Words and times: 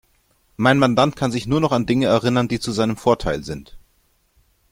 Mein 0.57 0.79
Mandant 0.79 1.15
kann 1.15 1.31
sich 1.31 1.45
nur 1.45 1.59
noch 1.61 1.71
an 1.71 1.85
Dinge 1.85 2.07
erinnern, 2.07 2.47
die 2.47 2.59
zu 2.59 2.71
seinem 2.71 2.97
Vorteil 2.97 3.43
sind. 3.43 3.77